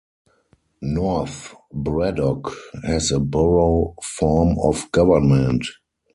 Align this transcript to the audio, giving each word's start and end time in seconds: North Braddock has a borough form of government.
North 0.81 1.53
Braddock 1.71 2.47
has 2.83 3.11
a 3.11 3.19
borough 3.19 3.93
form 4.01 4.57
of 4.63 4.91
government. 4.91 5.67